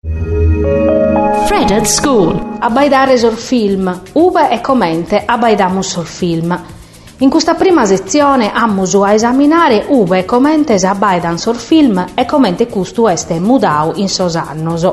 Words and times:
Fred 0.00 1.72
at 1.72 1.86
School. 1.86 2.58
Abbaidare 2.60 3.18
sul 3.18 3.34
film, 3.34 4.02
ube 4.12 4.48
e 4.48 4.60
commente 4.60 5.24
abbaidamus 5.26 5.88
sul 5.88 6.06
film. 6.06 6.56
In 7.18 7.28
questa 7.28 7.54
prima 7.54 7.84
sezione 7.84 8.52
ammus 8.52 8.94
a 8.94 9.12
esaminare 9.12 9.86
ube 9.88 10.18
e 10.18 10.24
commente 10.24 10.74
abbaidan 10.74 11.36
sul 11.36 11.56
film 11.56 12.12
e 12.14 12.24
commente 12.26 12.68
custu 12.68 13.08
este 13.08 13.40
mudau 13.40 13.92
in 13.96 14.08
sos 14.08 14.36
annos. 14.36 14.88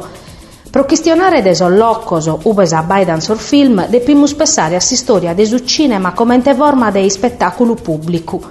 Pro 0.71 0.85
questionare 0.85 1.43
de 1.43 1.53
sol 1.53 1.77
loccoso 1.77 2.39
ube 2.45 2.67
abbaidan 2.67 3.21
sul 3.21 3.37
film, 3.37 3.85
depimus 3.87 4.33
pensare 4.33 4.75
a 4.75 4.79
storia 4.79 5.35
de 5.35 5.45
su 5.45 5.59
cinema 5.59 6.13
commente 6.13 6.55
forma 6.55 6.89
de 6.89 7.07
spettacolo 7.07 7.75
pubblico. 7.75 8.41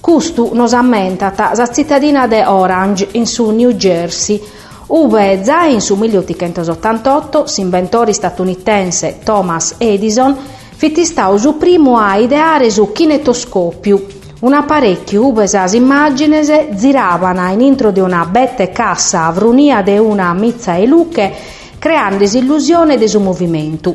Custu 0.00 0.50
nos 0.52 0.74
ammentata 0.74 1.56
sa 1.56 1.68
cittadina 1.68 2.28
de 2.28 2.46
Orange 2.46 3.08
in 3.12 3.26
su 3.26 3.50
New 3.50 3.72
Jersey, 3.72 4.40
Uve 4.88 5.42
già 5.42 5.64
in 5.64 5.82
su 5.82 5.96
1888 5.96 7.46
s'inventore 7.46 8.14
statunitense 8.14 9.18
Thomas 9.22 9.74
Edison 9.76 10.34
fittistau 10.74 11.36
su 11.36 11.58
primo 11.58 11.98
a 11.98 12.16
ideare 12.16 12.70
su 12.70 12.90
kinetoscopiu, 12.90 14.06
un 14.40 14.54
apparecchio 14.54 15.26
uve 15.26 15.46
sas 15.46 15.74
immagines 15.74 16.68
giravano 16.70 17.50
in 17.50 17.60
intro 17.60 17.90
di 17.90 18.00
una 18.00 18.24
bette 18.24 18.70
cassa 18.70 19.26
avrunia 19.26 19.82
de 19.82 19.98
una 19.98 20.32
mizza 20.32 20.76
e 20.76 20.86
luche, 20.86 21.34
creando 21.78 22.24
illusione 22.24 22.96
de 22.96 23.08
su 23.08 23.20
movimento. 23.20 23.94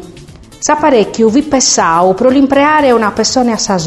S'apparecchio 0.59 1.27
vi 1.27 1.41
pessau 1.41 2.13
pro 2.13 2.29
l'impreare 2.29 2.91
una 2.91 3.11
persona 3.11 3.53
a 3.53 3.57
sa 3.57 3.77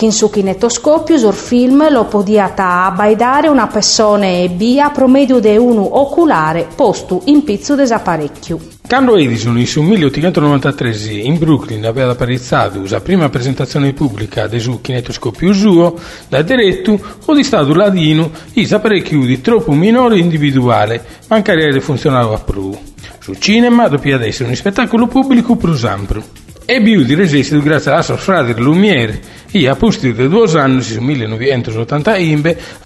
sola, 0.00 0.06
in 0.06 0.12
su 0.12 0.30
kinetoscopio 0.30 1.18
sul 1.18 1.34
film 1.34 1.90
lo 1.90 2.06
podiata 2.06 2.84
abbaidare 2.84 3.48
una 3.48 3.66
persona 3.66 4.26
e 4.26 4.50
via 4.54 4.90
promedio 4.90 5.40
de 5.40 5.56
uno 5.56 5.98
oculare 5.98 6.68
posto 6.74 7.22
in 7.26 7.44
pizzo 7.44 7.74
desapparecchio. 7.74 8.78
Quando 8.88 9.16
Edison 9.16 9.56
in 9.58 9.66
su 9.66 9.82
1893 9.82 11.20
in 11.22 11.38
Brooklyn 11.38 11.84
aveva 11.86 12.12
apparizzato 12.12 12.82
la 12.88 13.00
prima 13.00 13.28
presentazione 13.28 13.92
pubblica 13.92 14.48
del 14.48 14.60
suo 14.60 14.80
kinetoscopio 14.80 15.52
suo, 15.52 15.96
l'ha 16.28 16.42
diretto 16.42 16.98
o 17.24 17.34
di 17.34 17.44
stato 17.44 17.72
ladino 17.72 18.30
i 18.54 18.66
apparecchi 18.68 19.16
di 19.16 19.40
troppo 19.40 19.72
minore 19.72 20.18
individuale, 20.18 21.04
ma 21.28 21.40
carriere 21.42 21.80
funzionava 21.80 22.34
a 22.34 22.40
pru. 22.40 22.76
Su 23.20 23.34
cinema 23.34 23.86
doveva 23.86 24.24
essere 24.24 24.48
un 24.48 24.56
spettacolo 24.56 25.06
pubblico 25.06 25.54
più 25.54 25.76
ampio. 25.84 26.39
E 26.72 26.80
più 26.80 27.02
di 27.02 27.16
resistere 27.16 27.60
grazie 27.62 27.90
alla 27.90 28.00
sua 28.00 28.16
frate 28.16 28.54
Lumiere, 28.54 29.20
e 29.50 29.66
a 29.66 29.74
partire 29.74 30.14
di 30.14 30.28
due 30.28 30.48
anni, 30.60 30.76
nel 30.76 31.00
1980, 31.00 32.12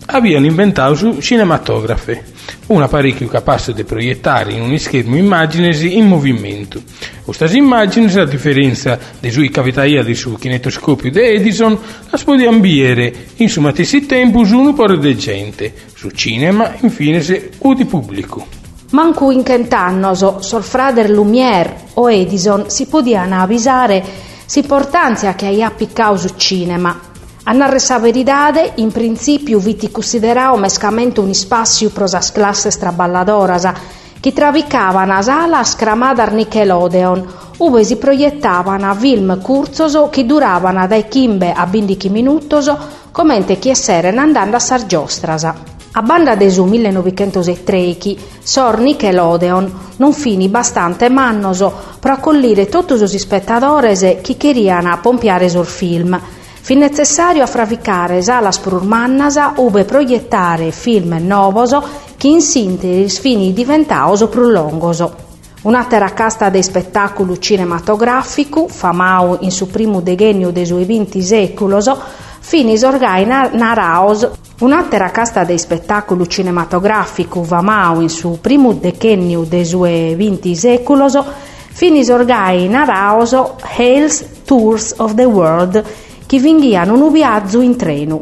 avevano 0.06 0.46
inventato 0.46 0.94
su 0.94 1.20
cinematografe, 1.20 2.24
un 2.68 2.80
apparecchio 2.80 3.28
capace 3.28 3.74
di 3.74 3.84
proiettare 3.84 4.54
in 4.54 4.62
un 4.62 4.78
schermo 4.78 5.18
immagini 5.18 5.98
in 5.98 6.06
movimento. 6.06 6.80
Queste 7.26 7.44
immagini, 7.58 8.10
a 8.14 8.24
differenza 8.24 8.98
delle 9.20 9.30
sue 9.30 9.50
cavità 9.50 9.84
di 9.84 10.14
su 10.14 10.34
kinetoscopio 10.34 11.10
di 11.10 11.20
Edison, 11.20 11.78
la 12.08 12.16
si 12.16 12.24
potevano 12.24 12.56
ambiere 12.56 13.12
in 13.36 13.50
su 13.50 13.60
matessi 13.60 14.06
tempo 14.06 14.46
su 14.46 14.60
un 14.60 14.72
po' 14.72 14.96
di 14.96 15.14
gente, 15.18 15.74
su 15.94 16.08
cinema, 16.08 16.74
infine, 16.80 17.20
se 17.20 17.50
o 17.58 17.74
di 17.74 17.84
pubblico. 17.84 18.63
Manco 18.94 19.32
in 19.32 19.42
Kentannoso, 19.42 20.40
sol 20.40 20.62
frader 20.62 21.10
Lumière 21.10 21.86
o 21.94 22.08
Edison 22.08 22.70
si 22.70 22.86
podiano 22.86 23.42
avvisare 23.42 24.00
s'importanza 24.46 25.34
che 25.34 25.46
hai 25.46 25.64
appiccao 25.64 26.16
su 26.16 26.34
cinema. 26.36 26.96
A 27.42 27.50
narre 27.50 27.80
sa 27.80 27.98
veridade, 27.98 28.74
in 28.76 28.92
principio 28.92 29.58
viti 29.58 29.90
considerao 29.90 30.56
mescamente 30.56 31.18
un 31.18 31.34
spazio 31.34 31.90
pro 31.90 32.06
sas 32.06 32.30
classes 32.30 32.78
traballadoras, 32.78 33.72
che 34.20 34.32
travicavano 34.32 35.14
a 35.14 35.22
sala 35.22 35.64
scramada 35.64 36.26
Nickelodeon, 36.26 37.34
dove 37.56 37.82
si 37.82 37.96
proiettavano 37.96 38.94
film 38.94 39.42
curzoso 39.42 40.08
che 40.08 40.24
duravano 40.24 40.86
dai 40.86 41.08
chimbe 41.08 41.52
a 41.52 41.66
20 41.66 42.08
minutoso, 42.10 42.78
commente 43.10 43.58
chi 43.58 43.70
essere 43.70 44.16
andando 44.16 44.54
a 44.54 44.60
sargiostrasa. 44.60 45.73
A 45.96 46.02
banda 46.02 46.34
de 46.34 46.50
su 46.50 46.64
1903 46.64 48.16
sor 48.42 48.80
Nickelodeon 48.80 49.72
non 49.98 50.12
fini 50.12 50.48
bastante 50.48 51.08
mannoso 51.08 51.72
per 52.00 52.10
accogliere 52.10 52.68
tutti 52.68 52.94
i 52.94 53.06
spettatori 53.06 53.96
che 54.20 54.36
queriano 54.36 54.98
pompiare 55.00 55.48
sul 55.48 55.66
film. 55.66 56.20
Fin 56.60 56.78
necessario 56.80 57.44
a 57.44 57.46
fravicare 57.46 58.22
salas 58.22 58.58
prurmannasa 58.58 59.52
ube 59.58 59.84
proiettare 59.84 60.72
film 60.72 61.16
novoso 61.20 61.80
che 62.16 62.26
in 62.26 62.42
sintesi 62.42 63.20
fini 63.20 63.52
diventaoso 63.52 64.28
più 64.28 64.48
longoso. 64.48 65.14
Un'altra 65.62 66.12
casta 66.12 66.48
de 66.50 66.60
spettacolo 66.60 67.38
cinematografico, 67.38 68.66
famau 68.66 69.38
in 69.42 69.52
su 69.52 69.70
primo 69.70 70.00
decennio 70.00 70.50
de 70.50 70.64
sui 70.64 70.86
20 70.86 71.22
seculoso, 71.22 71.96
finis 72.40 72.82
orgai 72.82 73.24
naraos 73.26 74.42
Un'altra 74.56 75.10
casta 75.10 75.42
di 75.42 75.58
spettacolo 75.58 76.26
cinematografico 76.26 77.42
vamau 77.42 78.00
in 78.00 78.08
su 78.08 78.38
primo 78.40 78.72
decennio 78.72 79.42
de 79.42 79.64
sue 79.64 80.14
vinti 80.14 80.54
seculoso 80.54 81.24
finis 81.72 82.08
orgai 82.08 82.68
naraoso 82.68 83.56
Hales 83.60 84.42
Tours 84.44 84.94
of 84.98 85.14
the 85.14 85.24
World 85.24 85.84
che 86.26 86.38
vinghiano 86.38 86.94
un 86.94 87.10
viaggio 87.10 87.60
in 87.62 87.76
treno. 87.76 88.20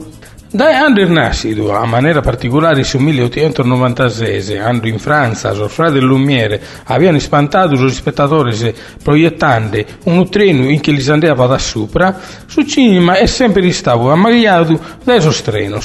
Da 0.54 0.66
anno 0.84 1.08
nascido, 1.08 1.72
a 1.72 1.86
maniera 1.86 2.20
particolare 2.20 2.84
su 2.84 2.98
1896, 2.98 4.58
anno 4.58 4.86
in 4.86 4.98
Francia, 4.98 5.54
sul 5.54 5.70
frate 5.70 5.98
Lumiere, 5.98 6.60
avevano 6.84 7.18
spantato 7.20 7.72
i 7.72 7.90
spettatori 7.90 8.74
proiettando 9.02 9.82
un 10.04 10.28
treno 10.28 10.68
in 10.68 10.82
cui 10.82 10.94
li 10.94 11.08
andava 11.08 11.46
da 11.46 11.56
sopra, 11.56 12.20
su 12.44 12.64
cinema 12.64 13.14
è 13.14 13.24
sempre 13.24 13.72
stato 13.72 14.10
ammaliato 14.10 14.78
dai 15.02 15.22
suoi 15.22 15.42
treni. 15.42 15.80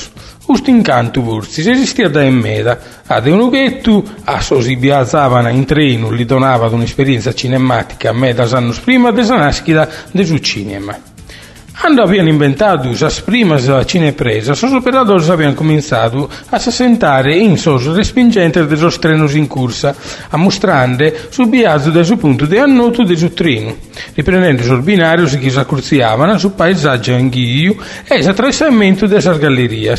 Questo 0.45 0.69
incanto 0.69 1.23
forse 1.23 1.61
esistia 1.71 2.09
da 2.09 2.23
in 2.23 2.35
meda, 2.35 2.77
ad 3.05 3.25
un 3.25 3.39
ughetto, 3.39 4.03
a 4.25 4.41
so 4.41 4.59
si 4.61 4.75
biazzavano 4.75 5.47
in 5.47 5.63
treno, 5.63 6.13
gli 6.13 6.25
donava 6.25 6.67
un'esperienza 6.67 7.33
cinematica 7.33 8.09
a 8.09 8.13
me 8.13 8.33
da 8.33 8.45
anni 8.51 8.75
prima 8.83 9.11
della 9.11 9.37
nascita 9.37 9.87
del 10.11 10.25
suo 10.25 10.39
cinema. 10.41 11.15
Quando 11.79 12.01
abbiano 12.01 12.27
inventato 12.27 12.89
le 12.89 13.11
prime 13.23 13.85
cineprese, 13.85 14.51
i 14.51 14.73
operatori 14.73 15.23
avevano 15.29 15.55
cominciato 15.55 16.27
a 16.49 16.57
sentare 16.59 17.37
in 17.37 17.55
sos 17.57 17.93
respingenti 17.93 18.65
dei 18.65 18.77
suoi 18.77 18.97
treni 18.99 19.37
in 19.37 19.47
corsa, 19.47 19.95
a 20.29 20.37
mostrare 20.37 21.27
sul 21.29 21.47
biazzo 21.47 21.91
del 21.91 22.03
suo 22.03 22.17
punto 22.17 22.45
di 22.45 22.57
annoto 22.57 23.03
del 23.03 23.17
suo 23.17 23.29
treno, 23.29 23.75
riprendendo 24.15 24.63
sul 24.63 24.81
binario 24.81 25.25
che 25.25 25.49
si 25.49 25.57
accurziavano 25.57 26.37
sul 26.37 26.51
paesaggio 26.51 27.13
anghio 27.13 27.75
e 28.05 28.21
l'attraversamento 28.21 29.05
delle 29.05 29.37
gallerie. 29.37 29.97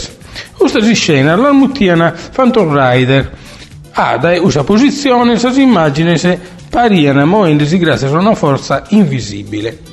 Questa 0.57 0.81
scena 0.93 1.37
la 1.37 1.53
muttiana 1.53 2.13
Phantom 2.35 2.77
Rider, 2.77 3.31
ha 3.93 4.17
da 4.19 4.39
usa 4.43 4.65
posizione, 4.65 5.41
le 5.41 5.63
immagini 5.63 6.39
pariano 6.69 7.25
muovendosi 7.25 7.79
grazie 7.79 8.09
a 8.09 8.19
una 8.19 8.35
forza 8.35 8.85
invisibile 8.89 9.88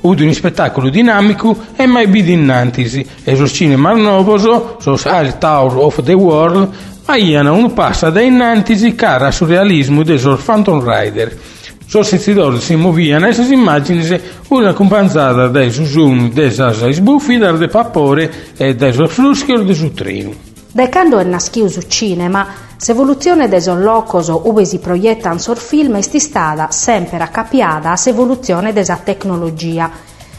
di 0.00 0.24
un 0.24 0.32
spettacolo 0.32 0.88
dinamico 0.88 1.56
e 1.74 1.86
mai 1.86 2.06
vidi 2.06 2.32
innantisi, 2.32 3.04
e 3.24 3.34
sul 3.34 3.50
cinema 3.50 3.92
novoso, 3.92 4.76
High 5.04 5.38
Tower 5.38 5.76
of 5.76 6.02
the 6.02 6.12
World, 6.12 6.68
ma 7.06 7.16
iana 7.16 7.52
un 7.52 7.72
passa 7.72 8.10
da 8.10 8.20
innantisi 8.20 8.94
cara 8.94 9.30
sul 9.30 9.48
realismo 9.48 10.02
del 10.02 10.18
sul 10.18 10.38
Phantom 10.38 10.82
Rider. 10.82 11.38
Sul 11.86 12.04
sentidore 12.04 12.60
si 12.60 12.74
muoviano 12.74 13.26
essere 13.26 13.54
immagini 13.54 14.04
una 14.48 14.70
accompagnata 14.70 15.46
dai 15.46 15.70
susuni 15.70 16.30
dei 16.30 16.50
sbuffi, 16.50 17.38
dal 17.38 17.70
papore 17.70 18.52
e 18.56 18.74
dai 18.74 18.92
fluschi 18.92 19.52
del 19.52 19.74
suo 19.74 19.90
treno. 19.90 20.32
Decando 20.72 21.20
il 21.20 21.28
naschio 21.28 21.68
su 21.68 21.80
cinema, 21.86 22.46
s'evoluzione 22.78 23.48
des 23.48 23.68
locoso 23.68 24.48
ove 24.48 24.66
si 24.66 24.78
proiettan 24.78 25.38
sor 25.38 25.56
film 25.56 25.94
est 25.96 26.16
stata 26.16 26.70
sempre 26.70 27.16
accapiada 27.16 27.92
a 27.92 27.96
s'evoluzione 27.96 28.72
desa 28.74 29.00
tecnologia. 29.02 29.90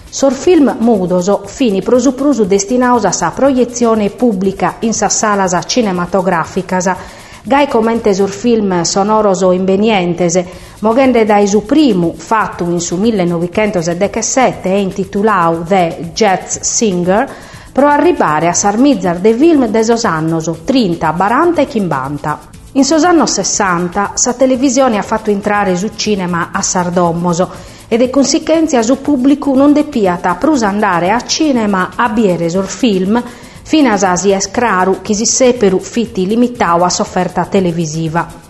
Sor 0.10 0.34
film 0.34 0.76
mudoso 0.80 1.42
fini 1.46 1.82
prusu 1.82 2.14
prusu 2.14 2.46
destinaus 2.46 3.06
a 3.06 3.12
sa 3.12 3.32
proiezione 3.32 4.12
pubblica 4.12 4.76
in 4.80 4.94
sa 4.94 5.10
salas 5.10 5.58
cinematograficas, 5.66 6.96
gai 7.44 7.68
commente 7.68 8.14
sur 8.14 8.30
film 8.30 8.84
sonoros 8.84 9.42
o 9.42 9.52
invenientes, 9.52 10.44
mogende 10.80 11.26
dai 11.26 11.48
su 11.48 11.66
primo, 11.66 12.14
fatto 12.16 12.64
in 12.66 12.80
su 12.80 12.98
1917 12.98 14.70
e 14.70 14.80
intitulau 14.80 15.64
The 15.64 16.12
Jazz 16.14 16.60
Singer, 16.60 17.30
pro 17.78 17.90
arrivare 17.90 18.48
a 18.48 18.54
sarmizzar 18.54 19.20
de 19.20 19.36
film 19.36 19.68
de 19.68 19.84
sos 19.84 20.04
annos 20.04 20.50
30, 20.66 21.14
40 21.14 21.62
e 21.62 21.70
50. 21.70 22.40
In 22.72 22.84
sos 22.84 23.04
annos 23.04 23.34
60 23.34 24.14
sa 24.16 24.34
televisione 24.34 24.98
ha 24.98 25.04
fatto 25.04 25.30
entrare 25.30 25.76
su 25.76 25.92
cinema 25.96 26.50
a 26.52 26.64
Sardommoso 26.64 27.52
e 27.88 27.98
de 27.98 28.10
conseguenze 28.10 28.82
su 28.82 29.00
pubblico 29.00 29.54
non 29.54 29.74
depiata 29.74 30.34
prus 30.34 30.64
andare 30.64 31.12
a 31.12 31.22
cinema 31.22 31.92
a 31.96 32.10
biere 32.10 32.50
sul 32.50 32.66
film 32.66 33.22
fino 33.62 33.94
a 33.94 34.16
si 34.16 34.32
escraru 34.32 35.02
chi 35.04 35.14
si 35.14 35.28
seperu 35.28 35.78
fitti 35.78 36.26
limitau 36.26 36.82
a 36.82 36.90
sofferta 36.90 37.46
televisiva. 37.46 38.47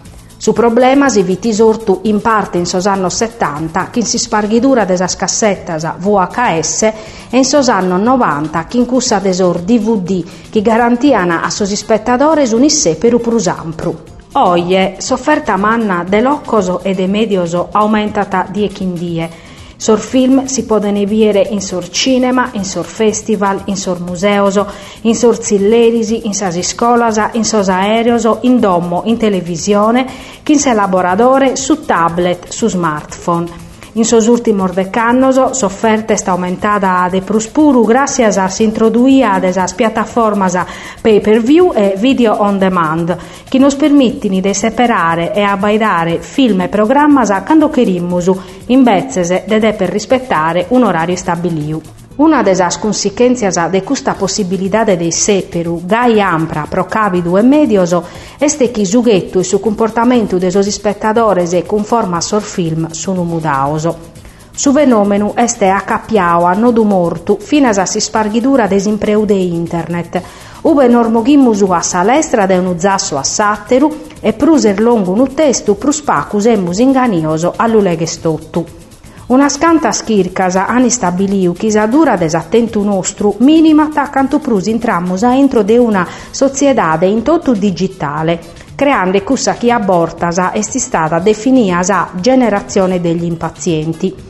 Su 0.47 0.53
problema 0.53 1.09
si 1.09 1.23
viti 1.23 1.53
sortu 1.53 1.99
in 2.03 2.21
parte 2.21 2.57
in 2.57 2.65
sos 2.65 2.85
anni 2.85 3.09
70, 3.09 3.89
chi 3.89 4.01
si 4.05 4.17
sparghidura 4.17 4.85
desa 4.85 5.05
scassettas 5.05 5.97
VHS 5.97 6.83
e 6.83 7.35
in 7.35 7.43
sos 7.43 7.67
anni 7.67 8.01
90, 8.01 8.63
chi 8.63 8.77
in 8.77 8.85
cussa 8.85 9.19
desor 9.19 9.59
DVD, 9.59 10.23
che 10.49 10.61
garantiano 10.61 11.41
a 11.43 11.49
sos 11.49 11.73
spettadores 11.73 12.53
un 12.53 12.63
issè 12.63 12.95
per 12.95 13.17
prusampru. 13.17 13.97
Oie, 14.31 14.95
sofferta 14.99 15.57
manna 15.57 16.05
de 16.07 16.21
loccoso 16.21 16.79
e 16.81 16.93
de 16.93 17.07
medioso 17.07 17.67
aumentata 17.69 18.47
die 18.49 18.69
chindie, 18.69 19.29
Sor 19.77 19.99
film 19.99 20.45
si 20.45 20.65
poden 20.65 21.05
viere 21.05 21.47
in 21.49 21.61
sor 21.61 21.89
cinema, 21.89 22.49
in 22.53 22.65
sor 22.65 22.85
festival, 22.85 23.61
in 23.65 23.77
sor 23.77 23.99
museoso, 23.99 24.67
in 25.01 25.15
sor 25.15 25.39
zillerisi, 25.41 26.25
in 26.25 26.33
sas 26.33 26.55
iscolasa, 26.55 27.29
in 27.33 27.45
sos 27.45 27.69
aereoso, 27.69 28.39
in 28.41 28.59
domo, 28.59 29.03
in 29.05 29.17
televisione, 29.17 30.05
in 30.43 30.61
elaboradore, 30.65 31.55
su 31.55 31.85
tablet, 31.85 32.49
su 32.49 32.67
smartphone. 32.67 33.66
In 33.97 34.05
sos 34.05 34.27
últimos 34.27 34.75
decannos, 34.75 35.57
s'offerta 35.57 36.13
est 36.13 36.27
aumentada 36.27 37.09
de 37.09 37.23
pruspuru 37.23 37.83
gracias 37.83 38.37
a 38.37 38.47
s'introduia 38.47 39.39
de 39.39 39.49
esas 39.49 39.73
piattaformas 39.73 40.55
pay-per-view 41.01 41.73
e 41.73 41.95
video 41.97 42.35
on 42.37 42.59
demand, 42.59 43.17
che 43.49 43.57
nos 43.57 43.73
permittono 43.73 44.39
di 44.39 44.53
separare 44.53 45.33
e 45.33 45.41
abbaidare 45.41 46.21
film 46.21 46.61
e 46.61 46.67
programmas 46.67 47.41
quando 47.43 47.69
querimmus, 47.69 48.29
in 48.67 48.83
bezzese 48.83 49.45
de 49.47 49.73
per 49.73 49.89
rispettare 49.89 50.67
un 50.69 50.83
orario 50.83 51.15
stabilito. 51.15 51.96
Una 52.17 52.41
desas 52.41 52.79
consequenzias 52.79 53.59
de 53.69 53.83
custa 53.83 54.15
possibilidade 54.15 54.97
de 54.97 55.11
seperu 55.11 55.83
gai 55.85 56.19
ampra 56.19 56.65
pro 56.65 56.85
cavidu 56.85 57.37
e 57.37 57.43
medioso 57.43 58.03
este 58.39 58.71
chi 58.71 58.87
sughettu 58.87 59.37
e 59.37 59.43
su 59.43 59.59
comportamento 59.59 60.39
de 60.39 60.49
sos 60.49 60.67
spettadores 60.67 61.53
e 61.53 61.63
conforma 61.63 62.19
sor 62.19 62.41
film 62.41 62.89
sono 62.89 63.23
mudaoso. 63.23 64.15
Su 64.49 64.73
fenomenu 64.73 65.33
este 65.35 65.69
accappiao 65.69 66.45
a 66.45 66.53
nodu 66.53 66.83
mortu 66.85 67.37
finas 67.39 67.77
a 67.77 67.85
si 67.85 67.99
sparghidura 67.99 68.65
desimpreu 68.65 69.23
de 69.23 69.35
internet, 69.35 70.19
ube 70.61 70.87
normoghimus 70.87 71.61
a 71.69 71.81
salestra 71.81 72.47
de 72.47 72.57
unu 72.57 72.79
zasso 72.79 73.15
a 73.19 73.23
satteru 73.23 73.95
e 74.19 74.33
pruser 74.33 74.79
longu 74.79 75.13
nu 75.13 75.27
testu 75.27 75.75
prus 75.75 76.01
pacus 76.01 76.45
emus 76.45 76.79
inganioso 76.79 77.53
all'uleghe 77.55 78.07
stottu. 78.07 78.86
Una 79.27 79.49
scanta 79.49 79.91
schircasa 79.91 80.67
ani 80.67 80.89
stabiliu 80.89 81.51
chi 81.51 81.69
sa 81.69 81.85
dura 81.85 82.15
desattentu 82.15 82.81
nostru 82.81 83.35
minima 83.39 83.89
ta 83.89 84.09
cantu 84.09 84.39
prus 84.39 84.67
intrammus 84.67 85.23
a 85.23 85.33
intro 85.33 85.63
de 85.63 85.77
una 85.77 86.07
sociedade 86.31 87.07
in 87.07 87.23
toto 87.23 87.51
digitale, 87.51 88.39
creando 88.73 89.21
cussa 89.23 89.55
chi 89.55 89.69
abortasa 89.69 90.53
est 90.53 90.77
stata 90.77 91.19
definiasa 91.19 92.11
generazione 92.21 93.01
degli 93.01 93.25
impazienti. 93.25 94.26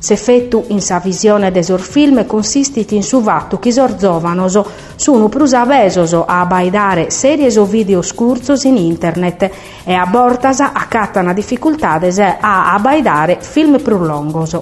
S'effettu 0.00 0.64
in 0.68 0.80
sa 0.80 1.00
visione 1.00 1.50
de 1.50 1.60
sor 1.62 1.80
film 1.80 2.24
consistit 2.24 2.92
in 2.92 3.02
su 3.02 3.20
vattu 3.20 3.58
chi 3.58 3.72
sor 3.72 3.96
giovanos 3.96 4.60
sono 4.94 5.28
prus 5.28 5.54
avesos 5.54 6.12
a 6.12 6.24
abbaidare 6.40 7.10
series 7.10 7.56
o 7.56 7.64
video 7.64 8.00
scurzos 8.00 8.62
in 8.62 8.76
internet 8.76 9.50
e 9.84 9.94
a 9.94 10.06
bortasa 10.06 10.72
accattano 10.72 11.34
difficoltades 11.34 12.18
a 12.18 12.74
abbaidare 12.74 13.38
film 13.40 13.82
prolongos. 13.82 14.60